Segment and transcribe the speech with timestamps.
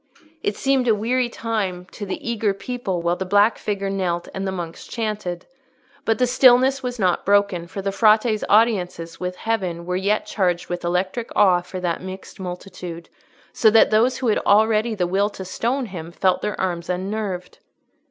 [0.41, 4.47] It seemed a weary time to the eager people while the black figure knelt and
[4.47, 5.45] the monks chanted.
[6.05, 10.69] But the stillness was not broken, for the Frate's audiences with Heaven were yet charged
[10.69, 13.09] with electric awe for that mixed multitude,
[13.53, 17.59] so that those who had already the will to stone him felt their arms unnerved.